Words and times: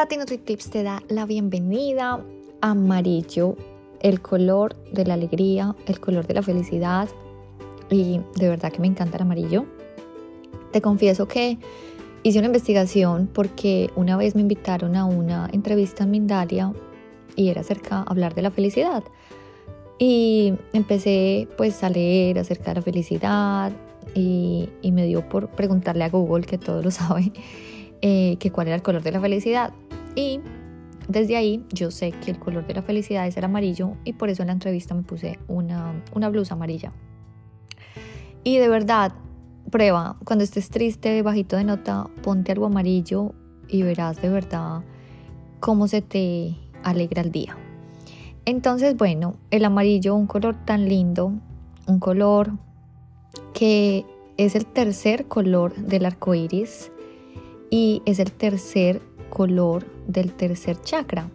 Tati 0.00 0.16
NutriTips 0.16 0.70
te 0.70 0.82
da 0.82 1.02
la 1.10 1.26
bienvenida 1.26 2.24
amarillo, 2.62 3.54
el 4.00 4.22
color 4.22 4.74
de 4.94 5.04
la 5.04 5.12
alegría, 5.12 5.76
el 5.86 6.00
color 6.00 6.26
de 6.26 6.32
la 6.32 6.42
felicidad 6.42 7.06
y 7.90 8.22
de 8.36 8.48
verdad 8.48 8.72
que 8.72 8.78
me 8.78 8.86
encanta 8.86 9.18
el 9.18 9.24
amarillo. 9.24 9.66
Te 10.72 10.80
confieso 10.80 11.28
que 11.28 11.58
hice 12.22 12.38
una 12.38 12.46
investigación 12.46 13.28
porque 13.30 13.90
una 13.94 14.16
vez 14.16 14.34
me 14.34 14.40
invitaron 14.40 14.96
a 14.96 15.04
una 15.04 15.50
entrevista 15.52 16.04
en 16.04 16.12
Mindalia 16.12 16.72
y 17.36 17.50
era 17.50 17.60
acerca 17.60 17.96
de 17.96 18.04
hablar 18.06 18.34
de 18.34 18.40
la 18.40 18.50
felicidad. 18.50 19.04
Y 19.98 20.54
empecé 20.72 21.46
pues 21.58 21.84
a 21.84 21.90
leer 21.90 22.38
acerca 22.38 22.70
de 22.70 22.76
la 22.76 22.82
felicidad 22.82 23.70
y, 24.14 24.66
me 24.82 25.04
dio 25.04 25.28
por 25.28 25.50
preguntarle 25.50 26.04
a 26.04 26.08
Google, 26.08 26.46
que 26.46 26.56
todo 26.56 26.82
lo 26.82 26.90
sabe, 26.90 27.32
eh, 28.00 28.38
que 28.38 28.50
cuál 28.50 28.68
era 28.68 28.76
el 28.76 28.82
color 28.82 29.02
de 29.02 29.12
la 29.12 29.20
felicidad. 29.20 29.74
Y 30.14 30.40
desde 31.08 31.36
ahí 31.36 31.64
yo 31.72 31.90
sé 31.90 32.12
que 32.12 32.30
el 32.30 32.38
color 32.38 32.66
de 32.66 32.74
la 32.74 32.82
felicidad 32.82 33.26
es 33.26 33.36
el 33.36 33.44
amarillo 33.44 33.96
y 34.04 34.12
por 34.12 34.28
eso 34.28 34.42
en 34.42 34.48
la 34.48 34.52
entrevista 34.52 34.94
me 34.94 35.02
puse 35.02 35.38
una, 35.48 36.02
una 36.14 36.28
blusa 36.28 36.54
amarilla. 36.54 36.92
Y 38.44 38.58
de 38.58 38.68
verdad, 38.68 39.12
prueba, 39.70 40.16
cuando 40.24 40.44
estés 40.44 40.70
triste, 40.70 41.22
bajito 41.22 41.56
de 41.56 41.64
nota, 41.64 42.08
ponte 42.22 42.52
algo 42.52 42.66
amarillo 42.66 43.34
y 43.68 43.82
verás 43.82 44.20
de 44.20 44.28
verdad 44.28 44.82
cómo 45.60 45.88
se 45.88 46.02
te 46.02 46.56
alegra 46.82 47.22
el 47.22 47.30
día. 47.30 47.56
Entonces, 48.44 48.96
bueno, 48.96 49.36
el 49.50 49.64
amarillo, 49.64 50.14
un 50.14 50.26
color 50.26 50.56
tan 50.64 50.88
lindo, 50.88 51.32
un 51.86 51.98
color 52.00 52.52
que 53.52 54.04
es 54.36 54.54
el 54.54 54.66
tercer 54.66 55.26
color 55.26 55.74
del 55.76 56.06
arco 56.06 56.34
iris 56.34 56.90
y 57.70 58.02
es 58.06 58.18
el 58.18 58.32
tercer 58.32 59.02
color 59.30 59.84
del 60.06 60.32
tercer 60.32 60.80
chakra. 60.82 61.30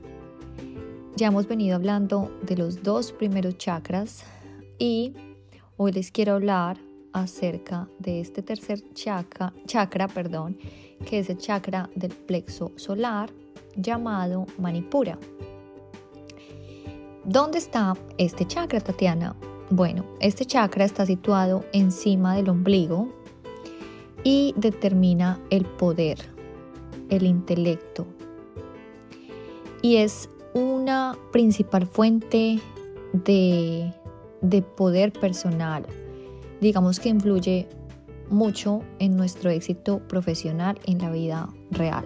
Ya 1.16 1.28
hemos 1.28 1.48
venido 1.48 1.76
hablando 1.76 2.30
de 2.42 2.58
los 2.58 2.84
dos 2.84 3.12
primeros 3.12 3.58
chakras 3.58 4.24
y 4.78 5.14
hoy 5.78 5.94
les 5.94 6.12
quiero 6.12 6.34
hablar 6.34 6.78
acerca 7.14 7.88
de 7.98 8.20
este 8.20 8.42
tercer 8.42 8.82
chakra, 8.94 9.54
chakra 9.66 10.08
perdón, 10.10 10.58
que 11.06 11.20
es 11.20 11.30
el 11.30 11.38
chakra 11.38 11.90
del 11.96 12.12
plexo 12.12 12.74
solar 12.76 13.30
llamado 13.76 14.46
Manipura. 14.58 15.18
¿Dónde 17.24 17.58
está 17.58 17.94
este 18.18 18.46
chakra, 18.46 18.82
Tatiana? 18.82 19.36
Bueno, 19.70 20.06
este 20.20 20.46
chakra 20.46 20.86
está 20.86 21.06
situado 21.06 21.66
encima 21.74 22.36
del 22.36 22.50
ombligo 22.50 23.08
y 24.24 24.54
determina 24.58 25.40
el 25.50 25.66
poder, 25.66 26.35
el 27.10 27.24
intelecto. 27.24 28.06
Y 29.82 29.98
es 29.98 30.30
una 30.54 31.18
principal 31.32 31.86
fuente 31.86 32.60
de, 33.14 33.94
de 34.42 34.62
poder 34.62 35.12
personal. 35.14 35.86
Digamos 36.62 37.00
que 37.00 37.10
influye 37.10 37.68
mucho 38.30 38.82
en 39.00 39.16
nuestro 39.16 39.50
éxito 39.50 40.00
profesional 40.08 40.80
en 40.86 41.00
la 41.00 41.12
vida 41.12 41.50
real. 41.72 42.06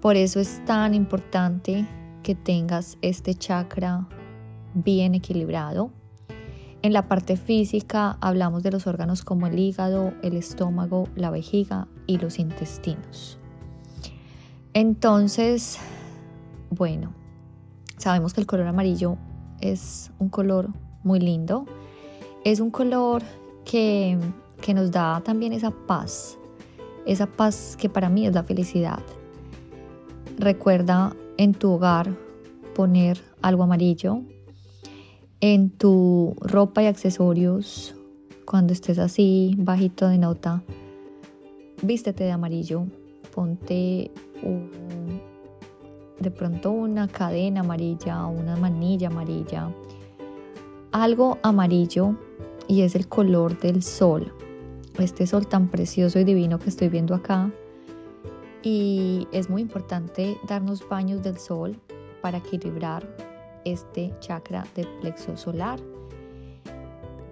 Por 0.00 0.16
eso 0.16 0.40
es 0.40 0.64
tan 0.64 0.94
importante 0.94 1.86
que 2.22 2.34
tengas 2.34 2.98
este 3.02 3.34
chakra 3.34 4.06
bien 4.74 5.14
equilibrado. 5.14 5.90
En 6.82 6.92
la 6.92 7.08
parte 7.08 7.36
física 7.36 8.18
hablamos 8.20 8.62
de 8.62 8.70
los 8.70 8.86
órganos 8.86 9.24
como 9.24 9.46
el 9.46 9.58
hígado, 9.58 10.12
el 10.22 10.36
estómago, 10.36 11.08
la 11.16 11.30
vejiga 11.30 11.88
y 12.06 12.18
los 12.18 12.38
intestinos. 12.38 13.38
Entonces, 14.78 15.78
bueno, 16.68 17.14
sabemos 17.96 18.34
que 18.34 18.42
el 18.42 18.46
color 18.46 18.66
amarillo 18.66 19.16
es 19.58 20.12
un 20.18 20.28
color 20.28 20.68
muy 21.02 21.18
lindo. 21.18 21.64
Es 22.44 22.60
un 22.60 22.70
color 22.70 23.22
que, 23.64 24.18
que 24.60 24.74
nos 24.74 24.90
da 24.90 25.22
también 25.24 25.54
esa 25.54 25.70
paz, 25.70 26.36
esa 27.06 27.26
paz 27.26 27.74
que 27.80 27.88
para 27.88 28.10
mí 28.10 28.26
es 28.26 28.34
la 28.34 28.42
felicidad. 28.42 28.98
Recuerda 30.36 31.16
en 31.38 31.54
tu 31.54 31.72
hogar 31.72 32.14
poner 32.74 33.18
algo 33.40 33.62
amarillo. 33.62 34.20
En 35.40 35.70
tu 35.70 36.36
ropa 36.38 36.82
y 36.82 36.86
accesorios, 36.86 37.94
cuando 38.44 38.74
estés 38.74 38.98
así, 38.98 39.54
bajito 39.56 40.06
de 40.06 40.18
nota, 40.18 40.62
vístete 41.82 42.24
de 42.24 42.32
amarillo. 42.32 42.84
Ponte 43.36 44.10
de 46.18 46.30
pronto 46.30 46.70
una 46.70 47.06
cadena 47.06 47.60
amarilla, 47.60 48.24
una 48.24 48.56
manilla 48.56 49.08
amarilla. 49.08 49.70
Algo 50.90 51.36
amarillo 51.42 52.14
y 52.66 52.80
es 52.80 52.94
el 52.94 53.08
color 53.08 53.58
del 53.60 53.82
sol. 53.82 54.32
Este 54.98 55.26
sol 55.26 55.46
tan 55.46 55.68
precioso 55.68 56.18
y 56.18 56.24
divino 56.24 56.58
que 56.58 56.70
estoy 56.70 56.88
viendo 56.88 57.14
acá 57.14 57.50
y 58.62 59.28
es 59.32 59.50
muy 59.50 59.60
importante 59.60 60.38
darnos 60.48 60.88
baños 60.88 61.22
del 61.22 61.36
sol 61.38 61.76
para 62.22 62.38
equilibrar 62.38 63.06
este 63.66 64.14
chakra 64.20 64.64
del 64.74 64.88
plexo 65.02 65.36
solar. 65.36 65.78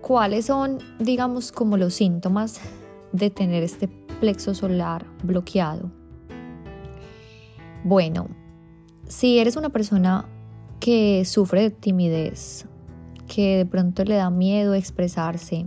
¿Cuáles 0.02 0.44
son, 0.44 0.80
digamos, 0.98 1.50
como 1.50 1.78
los 1.78 1.94
síntomas 1.94 2.60
de 3.12 3.30
tener 3.30 3.62
este 3.62 3.88
plexo 4.14 4.54
solar 4.54 5.06
bloqueado? 5.22 5.90
Bueno, 7.84 8.28
si 9.06 9.38
eres 9.38 9.56
una 9.56 9.68
persona 9.68 10.26
que 10.80 11.24
sufre 11.24 11.62
de 11.62 11.70
timidez, 11.70 12.66
que 13.26 13.58
de 13.58 13.66
pronto 13.66 14.04
le 14.04 14.16
da 14.16 14.30
miedo 14.30 14.74
expresarse, 14.74 15.66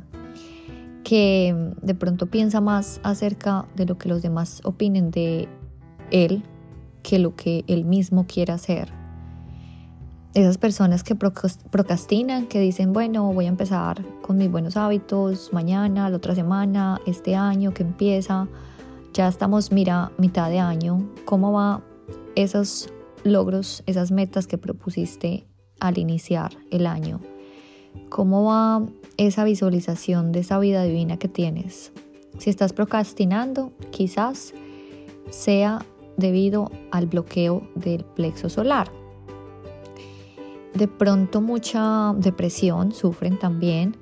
que 1.03 1.73
de 1.81 1.95
pronto 1.95 2.25
piensa 2.25 2.61
más 2.61 2.99
acerca 3.03 3.67
de 3.75 3.85
lo 3.85 3.97
que 3.97 4.09
los 4.09 4.21
demás 4.21 4.61
opinen 4.63 5.11
de 5.11 5.47
él 6.11 6.43
que 7.03 7.19
lo 7.19 7.35
que 7.35 7.63
él 7.67 7.85
mismo 7.85 8.27
quiere 8.27 8.51
hacer. 8.51 8.96
Esas 10.37 10.59
personas 10.59 11.03
que 11.03 11.15
procrastinan, 11.15 12.45
que 12.45 12.59
dicen, 12.59 12.93
bueno, 12.93 13.33
voy 13.33 13.45
a 13.45 13.47
empezar 13.47 14.05
con 14.21 14.37
mis 14.37 14.51
buenos 14.51 14.77
hábitos 14.77 15.51
mañana, 15.51 16.11
la 16.11 16.17
otra 16.17 16.35
semana, 16.35 17.01
este 17.07 17.35
año 17.35 17.73
que 17.73 17.81
empieza, 17.81 18.47
ya 19.15 19.27
estamos, 19.27 19.71
mira, 19.71 20.11
mitad 20.19 20.51
de 20.51 20.59
año, 20.59 21.09
¿cómo 21.25 21.53
va 21.53 21.81
esos 22.35 22.93
logros, 23.23 23.81
esas 23.87 24.11
metas 24.11 24.45
que 24.45 24.59
propusiste 24.59 25.47
al 25.79 25.97
iniciar 25.97 26.51
el 26.69 26.85
año? 26.85 27.19
¿Cómo 28.09 28.43
va 28.43 28.85
esa 29.17 29.43
visualización 29.43 30.31
de 30.33 30.41
esa 30.41 30.59
vida 30.59 30.83
divina 30.83 31.17
que 31.17 31.29
tienes? 31.29 31.91
Si 32.37 32.51
estás 32.51 32.73
procrastinando, 32.73 33.71
quizás 33.89 34.53
sea 35.31 35.83
debido 36.15 36.69
al 36.91 37.07
bloqueo 37.07 37.67
del 37.73 38.05
plexo 38.05 38.49
solar. 38.49 38.91
De 40.77 40.87
pronto 40.87 41.41
mucha 41.41 42.13
depresión 42.17 42.91
sufren 42.91 43.39
también, 43.39 43.97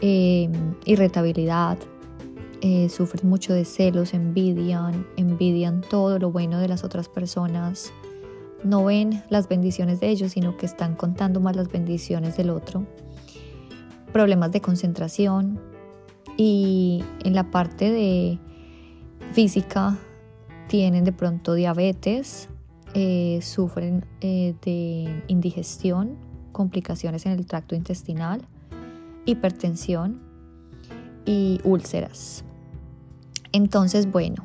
eh, 0.00 0.50
irritabilidad, 0.84 1.78
eh, 2.60 2.88
sufren 2.88 3.28
mucho 3.28 3.54
de 3.54 3.64
celos, 3.64 4.14
envidian, 4.14 5.06
envidian 5.16 5.80
todo 5.80 6.18
lo 6.18 6.32
bueno 6.32 6.58
de 6.58 6.66
las 6.66 6.82
otras 6.82 7.08
personas, 7.08 7.92
no 8.64 8.86
ven 8.86 9.22
las 9.30 9.48
bendiciones 9.48 10.00
de 10.00 10.08
ellos, 10.08 10.32
sino 10.32 10.56
que 10.56 10.66
están 10.66 10.96
contando 10.96 11.38
más 11.38 11.54
las 11.54 11.70
bendiciones 11.70 12.36
del 12.36 12.50
otro. 12.50 12.84
Problemas 14.12 14.50
de 14.50 14.60
concentración 14.60 15.60
y 16.36 17.04
en 17.22 17.34
la 17.36 17.48
parte 17.52 17.92
de 17.92 18.40
física 19.34 19.96
tienen 20.66 21.04
de 21.04 21.12
pronto 21.12 21.54
diabetes, 21.54 22.48
eh, 22.94 23.40
sufren 23.42 24.04
eh, 24.20 24.54
de 24.62 25.24
indigestión, 25.28 26.16
complicaciones 26.52 27.26
en 27.26 27.32
el 27.32 27.46
tracto 27.46 27.74
intestinal, 27.74 28.42
hipertensión 29.26 30.20
y 31.26 31.60
úlceras. 31.64 32.44
Entonces, 33.52 34.10
bueno, 34.10 34.44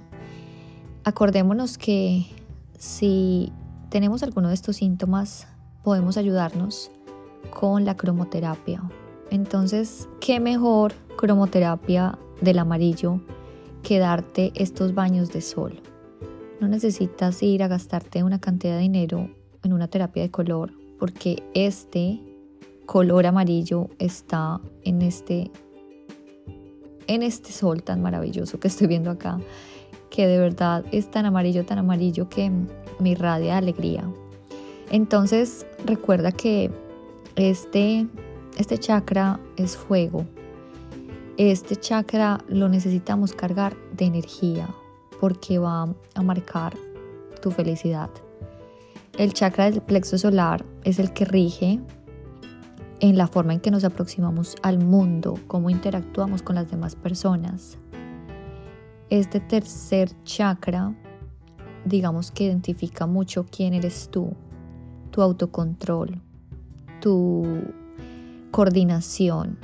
acordémonos 1.04 1.78
que 1.78 2.26
si 2.78 3.52
tenemos 3.90 4.24
alguno 4.24 4.50
de 4.50 4.56
estos 4.56 4.78
síntomas, 4.78 5.48
podemos 5.84 6.18
ayudarnos 6.18 6.92
con 7.50 7.86
la 7.86 7.96
cromoterapia. 7.96 8.82
Entonces, 9.30 10.10
¿qué 10.20 10.40
mejor 10.40 10.94
cromoterapia 11.18 12.18
del 12.42 12.60
amarillo 12.60 13.22
que 13.84 14.00
darte 14.00 14.52
estos 14.56 14.94
baños 14.94 15.32
de 15.32 15.42
sol? 15.42 15.93
No 16.64 16.70
necesitas 16.70 17.44
ir 17.44 17.62
a 17.62 17.68
gastarte 17.68 18.24
una 18.24 18.40
cantidad 18.40 18.76
de 18.76 18.84
dinero 18.84 19.30
en 19.64 19.74
una 19.74 19.90
terapia 19.90 20.24
de 20.24 20.32
color 20.32 20.72
porque 20.98 21.44
este 21.54 22.22
color 22.86 23.26
amarillo 23.26 23.90
está 24.00 24.62
en 24.86 25.02
este 25.02 25.52
en 27.08 27.22
este 27.22 27.52
sol 27.52 27.84
tan 27.84 28.02
maravilloso 28.02 28.62
que 28.62 28.70
estoy 28.70 28.88
viendo 28.88 29.12
acá, 29.12 29.42
que 30.10 30.26
de 30.26 30.38
verdad 30.38 30.86
es 30.94 31.12
tan 31.12 31.26
amarillo, 31.26 31.66
tan 31.66 31.80
amarillo 31.80 32.30
que 32.30 32.50
me 32.98 33.10
irradia 33.10 33.58
alegría. 33.58 34.10
Entonces 34.90 35.66
recuerda 35.84 36.32
que 36.32 36.72
este, 37.36 38.08
este 38.58 38.78
chakra 38.78 39.38
es 39.58 39.76
fuego. 39.76 40.26
Este 41.36 41.76
chakra 41.76 42.40
lo 42.48 42.70
necesitamos 42.70 43.34
cargar 43.34 43.76
de 43.98 44.06
energía 44.06 44.74
porque 45.20 45.60
va 45.60 45.94
a 46.16 46.22
marcar 46.22 46.74
tu 47.42 47.52
felicidad. 47.52 48.10
El 49.18 49.34
chakra 49.34 49.70
del 49.70 49.82
plexo 49.82 50.18
solar 50.18 50.66
es 50.84 50.98
el 50.98 51.14
que 51.14 51.26
rige 51.26 51.80
en 53.00 53.18
la 53.18 53.28
forma 53.28 53.54
en 53.54 53.60
que 53.60 53.70
nos 53.70 53.84
aproximamos 53.84 54.56
al 54.64 54.80
mundo, 54.80 55.38
cómo 55.48 55.70
interactuamos 55.70 56.42
con 56.42 56.56
las 56.56 56.72
demás 56.72 56.96
personas. 56.96 57.78
Este 59.10 59.40
tercer 59.40 60.10
chakra, 60.24 60.96
digamos 61.86 62.32
que 62.32 62.46
identifica 62.46 63.06
mucho 63.06 63.46
quién 63.46 63.74
eres 63.74 64.10
tú, 64.10 64.34
tu 65.12 65.22
autocontrol, 65.22 66.22
tu 67.02 67.46
coordinación, 68.52 69.60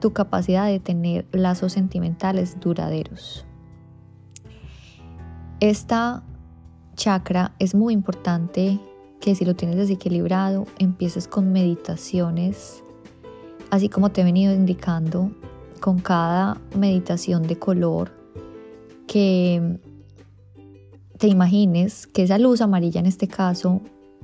tu 0.00 0.12
capacidad 0.12 0.66
de 0.66 0.80
tener 0.80 1.26
lazos 1.32 1.74
sentimentales 1.74 2.58
duraderos. 2.58 3.44
Esta 5.60 6.22
chakra 6.96 7.54
es 7.58 7.74
muy 7.74 7.92
importante 7.92 8.80
que 9.20 9.34
si 9.34 9.44
lo 9.44 9.54
tienes 9.54 9.76
desequilibrado, 9.76 10.66
empieces 10.78 11.28
con 11.28 11.52
meditaciones, 11.52 12.82
así 13.70 13.90
como 13.90 14.10
te 14.10 14.22
he 14.22 14.24
venido 14.24 14.54
indicando, 14.54 15.30
con 15.80 15.98
cada 15.98 16.58
meditación 16.74 17.42
de 17.42 17.58
color, 17.58 18.10
que 19.06 19.78
te 21.18 21.28
imagines 21.28 22.06
que 22.06 22.22
esa 22.22 22.38
luz 22.38 22.62
amarilla 22.62 23.00
en 23.00 23.06
este 23.06 23.28
caso 23.28 23.82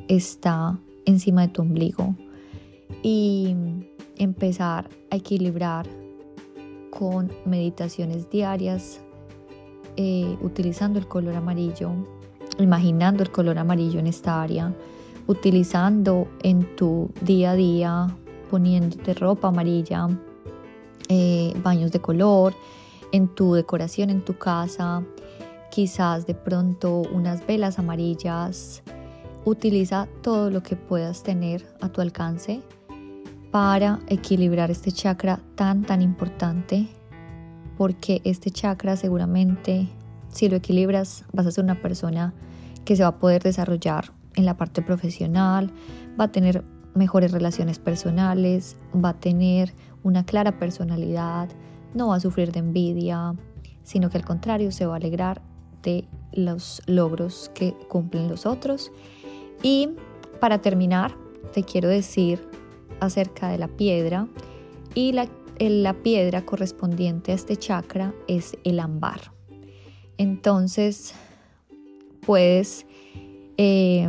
está 0.08 0.80
encima 1.04 1.42
de 1.42 1.48
tu 1.48 1.60
ombligo. 1.60 2.16
Y 3.02 3.54
empezar 4.16 4.88
a 5.10 5.16
equilibrar 5.16 5.86
con 6.90 7.30
meditaciones 7.44 8.30
diarias 8.30 9.02
eh, 9.96 10.36
utilizando 10.40 10.98
el 10.98 11.06
color 11.06 11.34
amarillo 11.34 11.92
imaginando 12.58 13.22
el 13.22 13.30
color 13.30 13.58
amarillo 13.58 13.98
en 13.98 14.06
esta 14.06 14.42
área, 14.42 14.72
utilizando 15.26 16.28
en 16.42 16.76
tu 16.76 17.10
día 17.20 17.52
a 17.52 17.54
día, 17.54 18.16
poniéndote 18.50 19.14
ropa 19.14 19.48
amarilla, 19.48 20.08
eh, 21.08 21.54
baños 21.62 21.92
de 21.92 22.00
color, 22.00 22.54
en 23.12 23.28
tu 23.28 23.54
decoración 23.54 24.10
en 24.10 24.24
tu 24.24 24.36
casa, 24.36 25.02
quizás 25.70 26.26
de 26.26 26.34
pronto 26.34 27.02
unas 27.12 27.46
velas 27.46 27.78
amarillas. 27.78 28.82
Utiliza 29.44 30.08
todo 30.22 30.50
lo 30.50 30.62
que 30.62 30.74
puedas 30.74 31.22
tener 31.22 31.64
a 31.80 31.88
tu 31.88 32.00
alcance 32.00 32.62
para 33.52 34.00
equilibrar 34.08 34.72
este 34.72 34.90
chakra 34.90 35.38
tan 35.54 35.84
tan 35.84 36.02
importante 36.02 36.88
porque 37.76 38.20
este 38.24 38.50
chakra 38.50 38.96
seguramente 38.96 39.88
si 40.28 40.48
lo 40.48 40.56
equilibras 40.56 41.24
vas 41.32 41.46
a 41.46 41.50
ser 41.50 41.64
una 41.64 41.80
persona 41.80 42.34
que 42.84 42.94
se 42.96 43.02
va 43.02 43.08
a 43.08 43.18
poder 43.18 43.42
desarrollar 43.42 44.12
en 44.34 44.44
la 44.44 44.56
parte 44.56 44.82
profesional, 44.82 45.70
va 46.18 46.24
a 46.24 46.32
tener 46.32 46.62
mejores 46.94 47.32
relaciones 47.32 47.78
personales, 47.78 48.76
va 48.94 49.10
a 49.10 49.20
tener 49.20 49.72
una 50.02 50.24
clara 50.24 50.58
personalidad, 50.58 51.48
no 51.94 52.08
va 52.08 52.16
a 52.16 52.20
sufrir 52.20 52.52
de 52.52 52.60
envidia, 52.60 53.34
sino 53.82 54.10
que 54.10 54.18
al 54.18 54.24
contrario 54.24 54.70
se 54.72 54.86
va 54.86 54.94
a 54.94 54.96
alegrar 54.96 55.40
de 55.82 56.06
los 56.32 56.82
logros 56.86 57.50
que 57.54 57.74
cumplen 57.88 58.28
los 58.28 58.44
otros. 58.44 58.92
Y 59.62 59.90
para 60.40 60.60
terminar, 60.60 61.14
te 61.54 61.62
quiero 61.62 61.88
decir 61.88 62.46
acerca 63.00 63.48
de 63.48 63.58
la 63.58 63.68
piedra 63.68 64.28
y 64.94 65.12
la, 65.12 65.28
la 65.58 65.94
piedra 65.94 66.44
correspondiente 66.44 67.32
a 67.32 67.34
este 67.34 67.56
chakra 67.56 68.14
es 68.28 68.56
el 68.64 68.80
ámbar. 68.80 69.32
Entonces, 70.18 71.14
puedes 72.24 72.86
eh, 73.58 74.08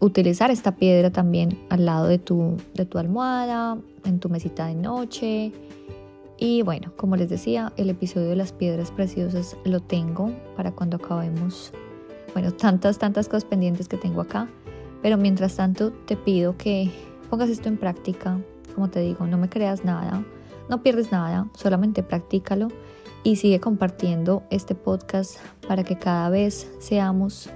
utilizar 0.00 0.50
esta 0.50 0.76
piedra 0.76 1.10
también 1.10 1.58
al 1.68 1.86
lado 1.86 2.06
de 2.06 2.18
tu, 2.18 2.56
de 2.74 2.84
tu 2.84 2.98
almohada, 2.98 3.78
en 4.04 4.18
tu 4.18 4.28
mesita 4.28 4.66
de 4.66 4.74
noche. 4.74 5.52
Y 6.36 6.62
bueno, 6.62 6.92
como 6.96 7.16
les 7.16 7.28
decía, 7.28 7.72
el 7.76 7.90
episodio 7.90 8.28
de 8.28 8.36
las 8.36 8.52
piedras 8.52 8.90
preciosas 8.90 9.56
lo 9.64 9.80
tengo 9.80 10.32
para 10.56 10.72
cuando 10.72 10.96
acabemos, 10.96 11.72
bueno, 12.32 12.52
tantas, 12.52 12.98
tantas 12.98 13.28
cosas 13.28 13.44
pendientes 13.44 13.88
que 13.88 13.96
tengo 13.96 14.20
acá. 14.20 14.48
Pero 15.02 15.16
mientras 15.16 15.56
tanto 15.56 15.92
te 15.92 16.16
pido 16.16 16.56
que 16.56 16.90
pongas 17.30 17.50
esto 17.50 17.68
en 17.68 17.76
práctica. 17.76 18.40
Como 18.74 18.88
te 18.88 19.00
digo, 19.00 19.26
no 19.26 19.38
me 19.38 19.48
creas 19.48 19.84
nada, 19.84 20.24
no 20.68 20.82
pierdes 20.82 21.12
nada, 21.12 21.48
solamente 21.54 22.02
practícalo 22.02 22.68
y 23.24 23.36
sigue 23.36 23.60
compartiendo 23.60 24.42
este 24.50 24.74
podcast 24.74 25.38
para 25.66 25.84
que 25.84 25.96
cada 25.98 26.30
vez 26.30 26.70
seamos 26.78 27.50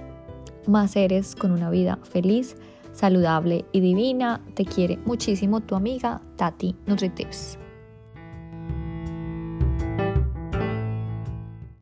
más 0.67 0.91
seres 0.91 1.35
con 1.35 1.51
una 1.51 1.69
vida 1.69 1.99
feliz, 2.03 2.55
saludable 2.91 3.65
y 3.71 3.79
divina. 3.79 4.41
Te 4.55 4.65
quiere 4.65 4.97
muchísimo 5.05 5.61
tu 5.61 5.75
amiga 5.75 6.21
Tati 6.37 6.75
NutriTips. 6.85 7.62